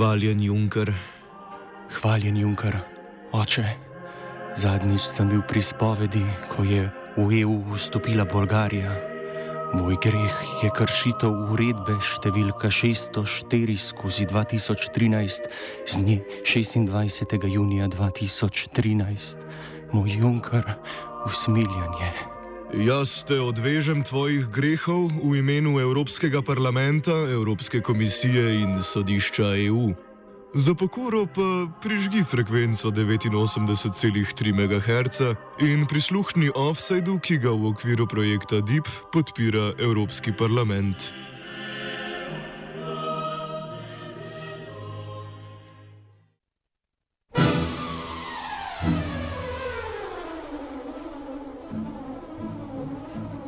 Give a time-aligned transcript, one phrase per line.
[0.00, 0.94] Hvaljen Junker.
[2.00, 2.72] Hvaljen Junker,
[3.36, 3.64] oče.
[4.56, 6.86] Zadnjič sem bil pri spovedi, ko je
[7.20, 8.96] v EU vstopila Bolgarija.
[9.76, 15.52] Moj greh je kršitev uredbe številka 604 skozi 2013
[15.84, 17.36] z dne 26.
[17.52, 19.46] junija 2013.
[19.92, 20.64] Moj Junker,
[21.28, 22.29] usmiljanje.
[22.70, 29.90] Jaz te odvežem tvojih grehov v imenu Evropskega parlamenta, Evropske komisije in sodišča EU.
[30.54, 35.18] Za pokoro pa prižgi frekvenco 89,3 MHz
[35.66, 41.10] in prisluhni offsajdu, ki ga v okviru projekta DIP podpira Evropski parlament.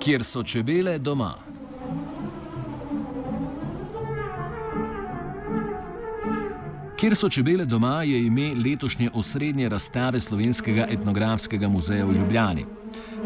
[0.05, 1.35] Kjer so čebele doma.
[6.97, 12.67] Kjer so čebele doma, je ime letošnje osrednje razstave Slovenskega etnografskega muzeja v Ljubljani.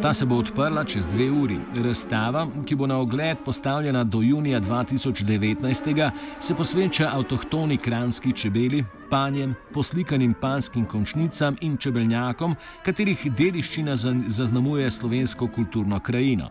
[0.03, 1.59] Ta se bo odprla čez dve uri.
[1.85, 9.55] Razstava, ki bo na ogled postavljena do junija 2019, se posveča avtohtoni kranski čebeli, panjem,
[9.73, 16.51] poslikanim panskim končnicam in čebelnjakom, katerih dediščina zaznamuje slovensko kulturno krajino.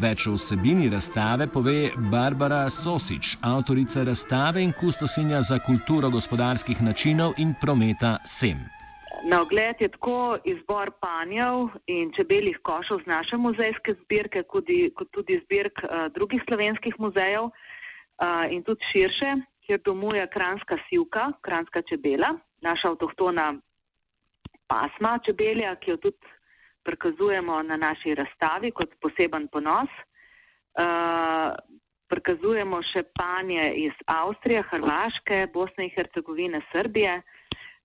[0.00, 7.34] Več o vsebini razstave pove Barbara Sosič, avtorica razstave in kustosinja za kulturo gospodarskih načinov
[7.36, 8.79] in prometa SEM.
[9.22, 15.10] Na ogled je tako izbor panjev in čebeljih košov z naše muzejske zbirke, tudi, kot
[15.12, 19.34] tudi zbirk uh, drugih slovenskih muzejev uh, in tudi širše,
[19.66, 23.52] kjer domuje kranska sivka, kranska čebela, naša avtohtona
[24.66, 26.32] pasma čebelja, ki jo tudi
[26.82, 29.92] prikazujemo na naši razstavi kot poseben ponos.
[30.80, 31.52] Uh,
[32.08, 37.20] prikazujemo še panje iz Avstrije, Hrvaške, Bosne in Hercegovine, Srbije.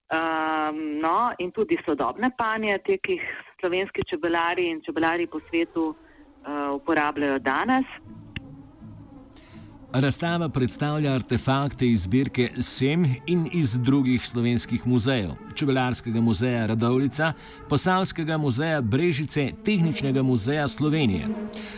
[0.06, 3.30] Um, no, in tudi sodobne panje, te, ki jih
[3.60, 7.90] slovenski čebelari in čebelari po svetu uh, uporabljajo danes.
[10.04, 17.34] Razstava predstavlja artefakte iz zbirke SEM in iz drugih slovenskih muzejev: Čebelarskega muzeja Radovlica,
[17.70, 21.28] Posavskega muzeja Brežice, Tehničnega muzeja Slovenije.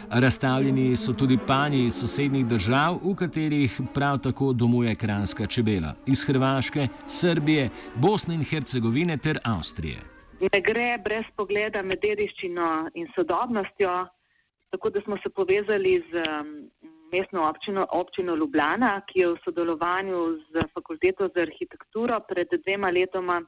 [0.09, 6.25] Razstavljeni so tudi panji iz sosednjih držav, v katerih prav tako domuje kranska čebela: iz
[6.25, 9.97] Hrvaške, Srbije, Bosne in Hercegovine ter Avstrije.
[10.41, 14.07] Ne gre brez pogleda med dediščino in sodobnostjo,
[14.69, 16.29] tako da smo se povezali z.
[16.41, 16.69] Um,
[17.11, 23.41] mestno občino, občino Ljubljana, ki je v sodelovanju z fakulteto za arhitekturo pred dvema letoma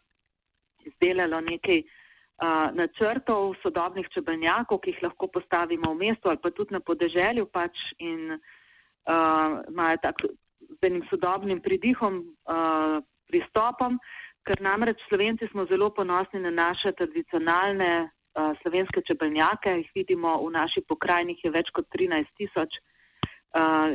[0.86, 6.74] izdelalo nekaj uh, načrtov sodobnih čebelnjakov, ki jih lahko postavimo v mestu ali pa tudi
[6.74, 10.24] na podeželju pač in uh, imajo tak
[10.70, 13.00] z enim sodobnim pridihom, uh,
[13.30, 14.00] pristopom,
[14.46, 20.52] ker namreč Slovenci smo zelo ponosni na naše tradicionalne uh, slovenske čebelnjake, jih vidimo v
[20.56, 22.80] naši pokrajini, je več kot 13 tisoč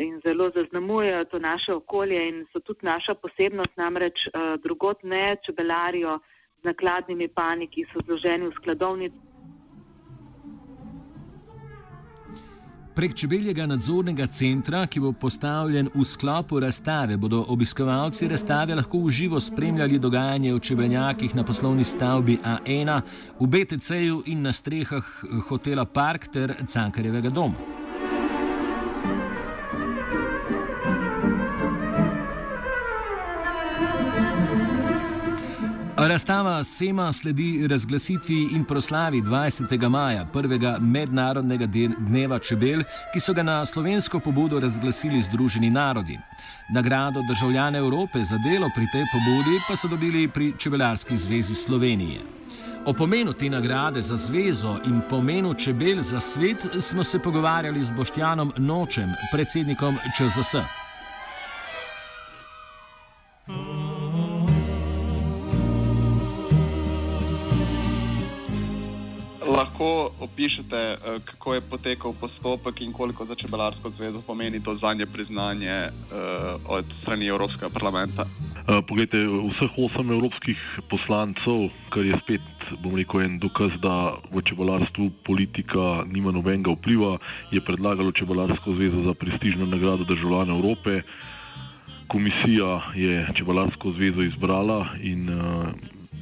[0.00, 4.26] in zelo zaznamujejo to naše okolje in so tudi naša posebnost, namreč
[4.62, 6.18] drugot ne čebelarijo
[6.60, 9.18] z nakladnimi pani, ki so zloženi v skladovnici.
[12.94, 19.10] Prek čebeljega nadzornega centra, ki bo postavljen v sklopu razstave, bodo obiskovalci razstave lahko v
[19.10, 23.00] živo spremljali dogajanje v čebeljakih na poslovni stavbi A1,
[23.40, 25.02] v BTC-ju in na strehah
[25.48, 27.83] hotela Park ter Cankarjevega doma.
[36.08, 39.88] Razstava SEMA sledi razglasitvi in proslavi 20.
[39.88, 41.66] maja, prvega mednarodnega
[41.98, 42.82] dneva čebel,
[43.12, 46.18] ki so ga na slovensko pobudo razglasili Združeni narodi.
[46.74, 52.20] Nagrado državljane Evrope za delo pri tej pobudi pa so dobili pri Čebelarski zvezi Slovenije.
[52.84, 57.90] O pomenu te nagrade za zvezo in pomenu čebel za svet smo se pogovarjali z
[57.90, 60.83] Boštjanom Nočem, predsednikom ČZS.
[69.74, 75.06] Lahko opišete, eh, kako je potekal postopek in koliko za Čebelarsko zvezo pomeni to zadnje
[75.06, 78.22] priznanje uh, od strani Evropskega parlamenta?
[78.22, 80.58] Uh, poglejte, vseh osem evropskih
[80.90, 82.40] poslancev, kar je spet,
[82.82, 87.18] bom rekel, en dokaz, da v čebelarstvu politika nima nobenega vpliva,
[87.50, 91.02] je predlagalo Čebelarsko zvezo za prestižno nagrado državljana Evrope.
[92.06, 95.66] Komisija je Čebelarsko zvezo izbrala in uh,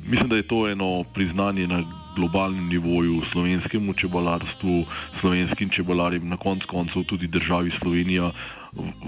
[0.08, 4.84] mislim, da je to eno priznanje na globalnem nivoju, slovenskemu čebelarstvu,
[5.20, 8.32] slovenskim čebelarjem, na koncu koncev tudi državi Slovenija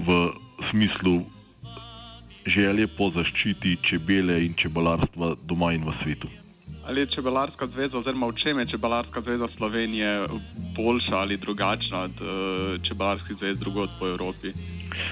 [0.07, 0.31] v,
[0.71, 1.23] smislu
[2.47, 6.29] želje po zaščiti čebele in čebelarstva doma in v svetu.
[6.85, 10.27] Ali je čebelarska zveza, oziroma v čem je čebelarska zveza Slovenije
[10.77, 14.53] boljša ali drugačna od uh, čebelarskih zvez drugod po Evropi?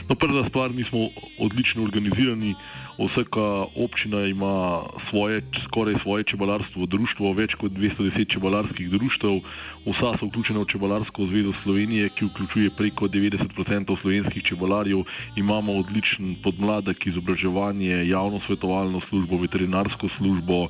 [0.09, 1.09] No, prva stvar, mi smo
[1.39, 2.55] odlično organizirani.
[2.99, 9.39] Vsaka občina ima svoje, skoraj svoje čebelarstvo, društvo, več kot 210 čebelarskih društv,
[9.87, 15.05] vsa so vključena v Čebelarsko zvezo Slovenije, ki vključuje preko 90% slovenskih čebelarjev.
[15.37, 20.69] Imamo odličen podmladek, izobraževanje, javno svetovalno službo, veterinarsko službo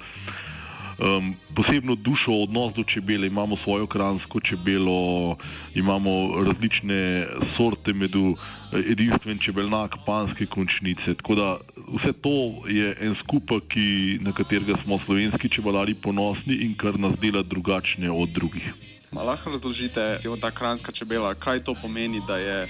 [1.02, 5.36] um, posebno dušo, odnos do čebele, imamo svojo kransko čebelo,
[5.74, 7.26] imamo različne
[7.56, 8.36] sorte medu,
[8.72, 11.14] edinstven čebelnak, panske končnice.
[11.14, 11.56] Tako da
[11.98, 13.74] vse to je en skupek,
[14.20, 18.72] na katerega smo slovenski čebelari ponosni in kar nas dela drugačne od drugih.
[19.12, 22.68] Lahko razložite, da je ta kranska čebela, kaj to pomeni, da je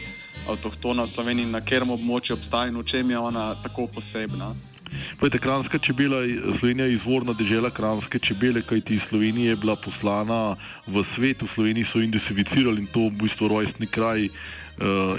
[0.48, 4.54] avtohtona v Sloveniji, na katerem območju obstaja in v čem je ona tako posebna?
[5.18, 6.20] Pojte, kranska čebela,
[6.58, 10.56] Slovenija je izvorna država kranske čebele, kajti Slovenija je bila poslana
[10.86, 14.28] v svet, v Sloveniji so identificirali in to v bistvu rojstni kraj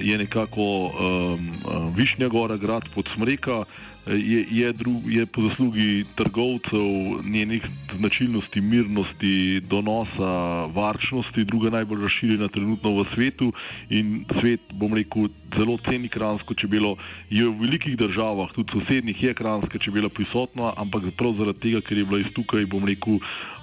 [0.01, 1.51] je nekako um,
[1.95, 3.63] Višnja Gora, grad pod Smreka
[4.07, 7.65] je, je, dru, je po zaslugi trgovcev njenih
[7.97, 13.53] značilnosti, mirnosti, donosa, varčnosti, druga najbolj razširjena trenutno v svetu
[13.89, 16.97] in svet, bom rekel, zelo ceni kransko čebelo.
[17.29, 21.97] Je v velikih državah, tudi sosednjih, je kranska čebela prisotna, ampak prav zaradi tega, ker
[21.97, 23.19] je bila iz tukaj, bom rekel,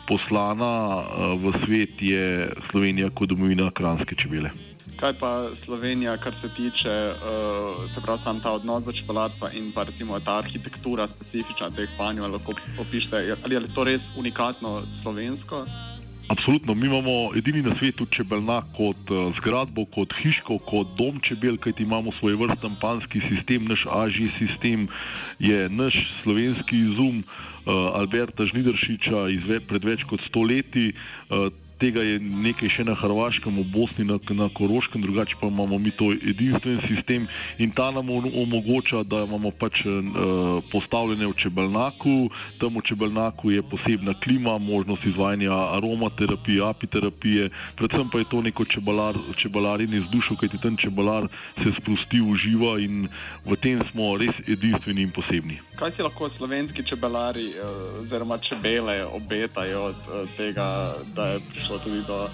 [0.09, 4.70] poslana eh, v svet, je Slovenija kot domovina kranske čebele.
[5.01, 9.73] Kaj pa Slovenija, kar se tiče, uh, se pravi, sam ta odnos do čebelarstva in
[9.73, 15.65] pa recimo ta arhitektura specifična teh panjev, lahko opišete, ali je to res unikatno slovensko?
[16.31, 21.57] Absolutno, mi imamo edini na svetu čebelnak kot uh, zgradbo, kot hiško, kot dom čebel,
[21.57, 24.87] kajti imamo svoj vrsten panski sistem, naš ažji sistem
[25.39, 30.93] je naš slovenski izum uh, Alberta Žnidršiča izved pred več kot stoletji.
[31.31, 31.49] Uh,
[31.81, 35.91] tega je nekaj še na Hrvaškem, v Bosni, na, na Koroškem, drugače pa imamo mi
[35.91, 37.27] to edinstven sistem
[37.59, 42.29] in ta nam omogoča, da imamo pač uh, postavljene v čebelnaku,
[42.61, 48.65] tam v čebelnaku je posebna klima, možnost izvajanja aromaterapije, apiterapije, predvsem pa je to neko
[48.65, 53.09] čebelar, čebelarjenje z dušo, kajti ten čebelar se sprosti, uživa in
[53.47, 55.57] v tem smo res edinstveni in posebni.
[55.81, 61.70] Kaj si lahko slovenski čebelari uh, oziroma čebele obetajo od uh, tega, da je prišlo
[61.71, 62.27] prišlo tudi do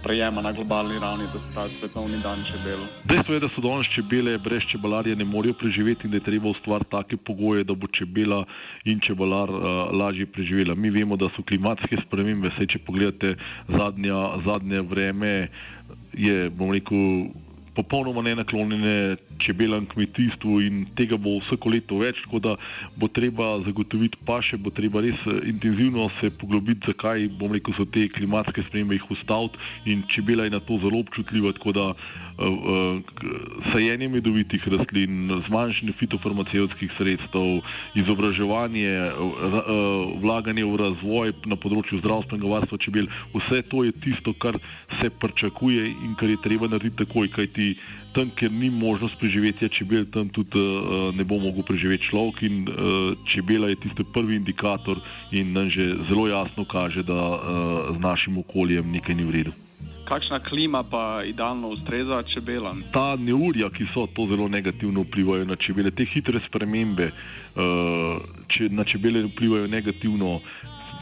[0.00, 2.84] sprejema na globalni ravni, da se ta svetovni dan čebel.
[3.04, 6.48] Dejstvo je, da so danes čebele brez čebelarja ne morejo preživeti in da je treba
[6.48, 8.44] ustvariti take pogoje, da bo čebela
[8.84, 9.60] in čebelar uh,
[9.92, 10.74] lažje preživela.
[10.74, 13.36] Mi vemo, da so klimatske spremembe, vse če pogledate
[13.68, 15.48] zadnja, zadnje vreme,
[16.12, 17.32] je, bom rekel,
[17.74, 22.56] popolnoma nenaklonjene čebelam kmetijstvu in tega bo vsako leto več, tako da
[22.96, 27.86] bo treba zagotoviti paše, bo treba res eh, intenzivno se poglobiti, zakaj bom rekel, so
[27.90, 29.58] te klimatske spremembe jih ustaviti
[29.90, 31.96] in čebela je na to zelo občutljiva, tako da uh,
[32.38, 33.02] uh,
[33.72, 37.60] sajenje medovitih rastlin, zmanjšanje fitofarmacevskih sredstev,
[37.98, 39.58] izobraževanje, uh,
[40.22, 44.58] vlaganje v razvoj na področju zdravstvenega varstva čebel, vse to je tisto, kar
[45.00, 47.76] se pričakuje in kar je treba narediti takoj, kajti kajti
[48.14, 52.42] tam, kjer ni možnost preživetja čebel, tam tudi uh, ne bo mogel preživeti človek.
[52.42, 55.00] In uh, čebela je tisti prvi indikator
[55.32, 59.52] in nam že zelo jasno kaže, da uh, z našim okoljem nekaj ni v redu.
[60.04, 62.84] Kakšna klima pa idealno ustreza čebelam?
[62.92, 68.68] Ta neurja, ki so to zelo negativno vplivajo na čebele, te hitre spremembe uh, če,
[68.70, 70.38] na čebele vplivajo negativno.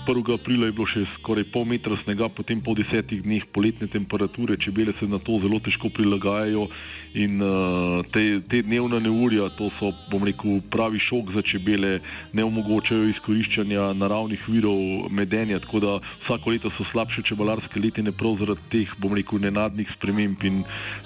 [0.06, 0.34] 1.
[0.34, 4.94] aprila je bilo še skoraj pol metra snega, potem po desetih dneh poletne temperature, čebele
[4.98, 6.66] se na to zelo težko prilagajajo
[7.14, 12.00] in uh, te, te dnevne neurja, to so, bom rekel, pravi šok za čebele,
[12.32, 15.94] ne omogočajo izkoriščanja naravnih virov medenja, tako da
[16.24, 20.62] vsako leto so slabše čebelarske letine prav zaradi teh, bom rekel, nenadnih sprememb in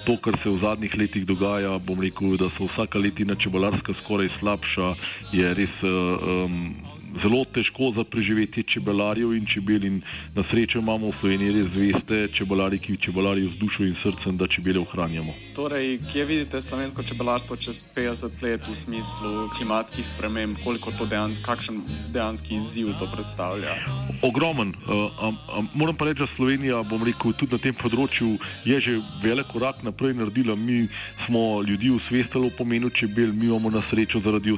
[0.07, 4.31] to, kar se v zadnjih letih dogaja, bom rekel, da so vsaka letina čebelarska skoraj
[4.39, 4.93] slabša,
[5.35, 5.81] je res.
[5.83, 9.83] Uh, um, zelo težko za preživetje čebelarjev in čebel.
[9.83, 10.01] In
[10.35, 14.47] na srečo imamo v Sloveniji res zveste čebelarje, ki čebelarijo z dušo in srcem, da
[14.47, 15.33] čebele ohranjamo.
[15.55, 21.43] Torej, kje vidite slovensko čebelarstvo čez 50 let v smislu klimatskih sprememb, koliko to dejansko,
[21.45, 21.81] kakšen
[22.13, 23.75] dejanski izziv to predstavlja?
[24.21, 24.73] Ogromen.
[24.87, 28.77] Uh, um, um, moram pa reči, da Slovenija, bom rekel, tudi na tem področju je
[28.81, 30.55] že velik korak naprej naredila.
[30.55, 30.87] Mi
[31.25, 34.55] smo ljudi usvestili o pomenu čebel, mi imamo na srečo zaradi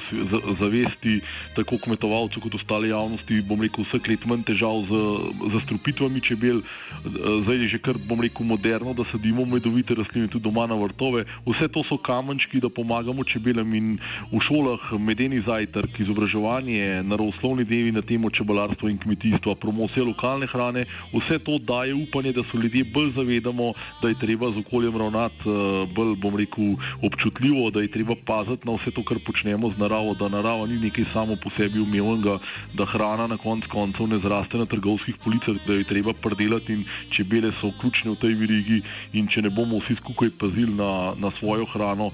[0.60, 1.20] zavesti
[1.56, 5.02] tako kmetovalcev, kot ostale javnosti, bom rekel, vsak let manj težav z,
[5.54, 6.62] z strupitvami čebel,
[7.44, 11.26] zdaj je že kar, bom rekel, moderno, da sadimo medovite rastline tudi doma na vrtove.
[11.46, 13.98] Vse to so kamenčki, da pomagamo čebelam in
[14.32, 20.86] v šolah medeni zajtrk, izobraževanje, naravoslovni dnevi na temo čebelarstva in kmetijstva, promocija lokalne hrane,
[21.14, 25.50] vse to daje upanje, da se ljudje bolj zavedamo, da je treba z okoljem ravnati
[25.96, 30.14] bolj, bom rekel, občutljivo, da je treba paziti na vse to, kar počnemo z naravo,
[30.14, 32.29] da narava ni nekaj samo po sebi umevnega,
[32.74, 36.74] da hrana na konc koncev ne zraste na trgovskih policah, da jo je treba predelati
[36.74, 38.82] in čebele so ključne v tej virigi
[39.14, 42.12] in če ne bomo vsi skupaj pazili na, na svojo hrano,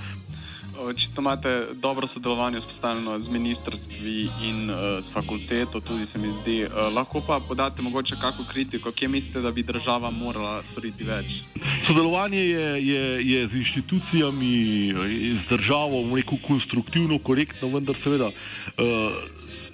[0.80, 6.64] Očitno imate dobro sodelovanje vzpostavljeno z ministrstvi in uh, s fakulteto, tudi se mi zdi.
[6.66, 11.26] Uh, lahko pa podate mogoče kakšno kritiko, kje mislite, da bi država morala storiti več?
[11.88, 14.94] Sodelovanje je, je, je z inštitucijami,
[15.44, 18.32] z državo, rekel, konstruktivno, korektno, vendar seveda.
[18.76, 19.65] Uh,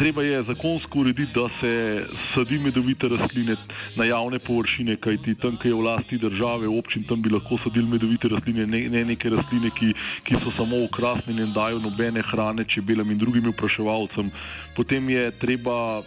[0.00, 2.04] treba je zakonsko urediti, da se
[2.34, 3.56] sadi medovite rastline
[3.96, 7.88] na javne površine, kajti tam, kjer je v lasti države, občin, tam bi lahko sadili
[7.88, 9.92] medovite rastline, ne, ne neke rastline, ki,
[10.24, 14.32] ki so samo ukrasne in dajo nobene hrane čebelam in drugim upraševalcem.
[14.76, 16.04] Potem je treba uh,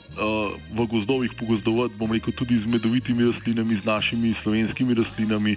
[0.73, 5.53] v gozdovih pogozdovati, bom rekel, tudi z medovitimi rastlinami, z našimi slovenskimi rastlinami.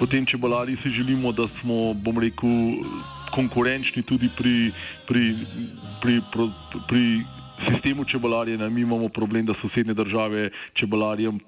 [0.00, 2.80] Potem, če balari si želimo, da smo, bom rekel,
[3.34, 4.72] konkurenčni tudi pri,
[5.04, 5.36] pri,
[6.00, 6.48] pri, pri,
[6.88, 7.04] pri
[7.68, 11.40] sistemu čebelarjenja, mi imamo problem, da sosednje države čebelarjem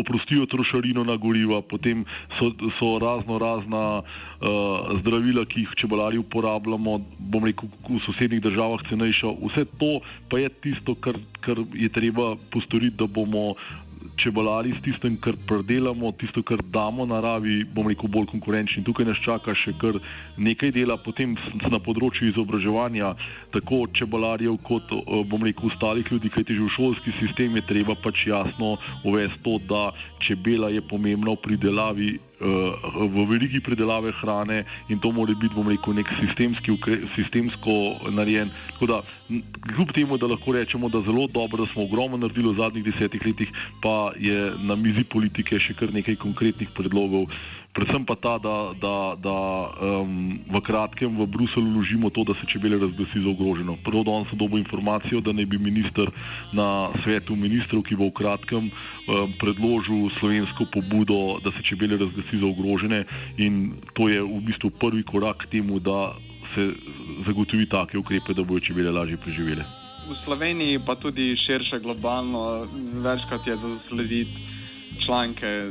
[0.00, 2.04] oprostijo trošarino na goriva, potem
[2.38, 8.84] so, so razno razna uh, zdravila, ki jih čebelari uporabljamo, bom rekel, v sosednjih državah
[8.88, 9.32] cenejša.
[9.40, 13.54] Vse to pa je tisto, kar, kar je treba postoriti, da bomo
[14.20, 18.84] čebelari s tistim, kar predelamo, tisto, kar damo naravi, bom rekel, bolj konkurenčni.
[18.84, 19.96] Tukaj nas čaka še kar
[20.36, 21.36] nekaj dela, potem
[21.72, 23.14] na področju izobraževanja,
[23.54, 27.94] tako čebelarjev kot, eh, bom rekel, ostalih ljudi, kajti že v šolski sistem je treba
[27.94, 32.10] pač jasno uvesti to, da čebela je pomembna v pridelavi
[32.40, 36.72] v veliki pridelave hrane in to mora biti, bom rekel, nek sistemski,
[37.14, 38.50] sistemsko narejen.
[38.80, 39.02] Da,
[39.74, 43.26] kljub temu, da lahko rečemo, da zelo dobro, da smo ogromno naredili v zadnjih desetih
[43.26, 43.48] letih,
[43.82, 47.28] pa je na mizi politike še kar nekaj konkretnih predlogov.
[47.70, 49.36] Predvsem pa ta, da, da, da
[50.02, 53.76] um, v kratkem v Bruselju ložimo to, da se čebele razglasi za ogroženo.
[53.86, 56.10] Prvo danes sem dobil informacijo, da naj bi minister
[56.50, 62.42] na svetu ministrov, ki bo v kratkem um, predložil slovensko pobudo, da se čebele razglasi
[62.42, 63.04] za ogrožene
[63.38, 66.18] in to je v bistvu prvi korak k temu, da
[66.54, 66.72] se
[67.26, 69.64] zagotovi take ukrepe, da bodo čebele lažje preživele.
[70.08, 72.66] V Sloveniji pa tudi širše globalno
[73.02, 74.34] večkrat je zaslediti
[74.98, 75.70] članke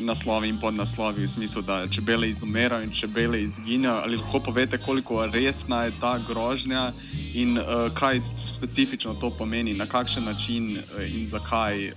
[0.00, 4.00] naslovi in podnaslovi v smislu, da čebele izumirajo in čebele izginjajo.
[4.02, 6.92] Ali lahko povete, koliko resna je ta grožnja
[7.34, 7.64] in uh,
[7.94, 8.20] kaj
[8.56, 11.94] specifično to pomeni, na kakšen način uh, in zakaj uh,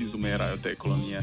[0.00, 1.22] izumirajo te kolonije?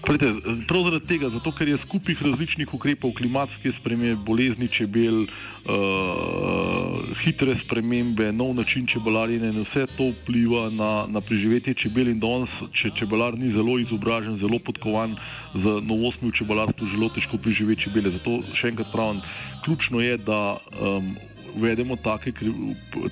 [0.00, 0.32] Prejte,
[0.68, 7.58] prav zaradi tega, zato ker je skupaj različnih ukrepov, klimatske spremembe, bolezni čebel, uh, hitre
[7.64, 12.08] spremembe, nov način čebelarjenja in vse to vpliva na, na preživetje čebel.
[12.14, 15.18] In danes, če čebelar ni zelo izobražen, zelo podkovan
[15.54, 18.14] z novostmi v čebelarstvu, zelo težko preživeti čebele.
[18.16, 19.20] Zato še enkrat pravim,
[19.66, 21.12] ključno je, da um,
[21.56, 22.32] uvedemo take,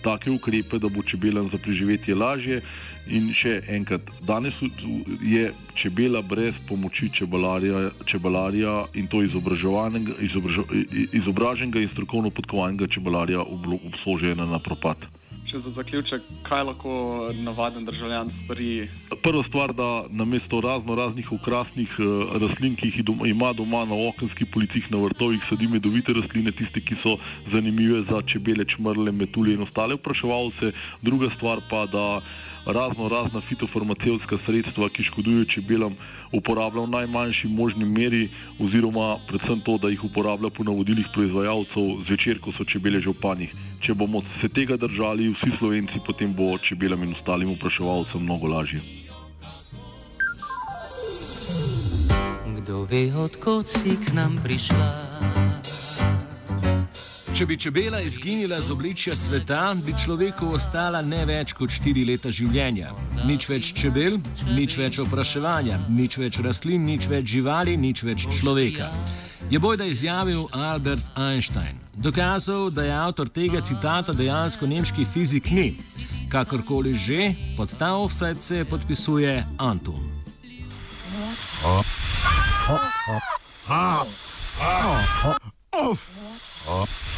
[0.03, 2.61] take ukrepe, da bo čebelam za preživetje lažje.
[3.09, 4.55] In še enkrat, danes
[5.25, 10.19] je čebela brez pomoči čebelarja, čebelarja in to izobraženega,
[11.17, 15.09] izobraženega in strokovno podkovanega čebelarja obsožena na propad.
[15.49, 16.95] Če za zaključek, kaj lahko
[17.41, 18.89] navaden državljan stori?
[19.25, 24.51] Prva stvar, da namesto razno raznih okrasnih uh, rastlin, ki jih ima doma na okenskih
[24.53, 27.17] policih, na vrtovih, sadi medovite rastline, tiste, ki so
[27.55, 30.75] zanimive za čebele, čmrle, metulje in ostale vpraševalce.
[31.01, 32.05] Druga stvar pa, da
[32.69, 35.97] razno razna fitofarmacevtska sredstva, ki škodujejo čebelam,
[36.33, 38.29] uporablja v najmanjši možni meri,
[38.61, 43.21] oziroma predvsem to, da jih uporablja po navodilih proizvajalcev zvečer, ko so čebele že v
[43.23, 43.55] panjih.
[43.81, 48.81] Če bomo se tega držali vsi slovenci, potem bo čebelam in ostalim upraševalcem mnogo lažje.
[52.59, 55.09] Kdo ve, odkot si k nam prišla?
[57.39, 62.33] Če bi čebela izginila z obličja sveta, bi človeku ostala ne več kot štiri leta
[62.35, 62.89] življenja.
[63.29, 64.17] Nič več čebel,
[64.57, 68.89] nič več opraševanja, nič več rastlin, nič več živali, nič več človeka.
[69.55, 71.79] Je bojda izjavil Albert Einstein.
[71.95, 75.69] Dokazal, da je avtor tega citata dejansko nemški fizik ni.
[76.35, 80.11] Kakorkoli že, pod ta offset se podpisuje Anton.
[81.63, 81.87] Oh.
[82.67, 82.83] Oh.
[83.07, 83.23] Oh.
[83.71, 84.03] Oh.
[84.59, 85.07] Oh.
[85.23, 85.39] Oh.
[85.79, 85.99] Oh.
[86.67, 87.18] Oh.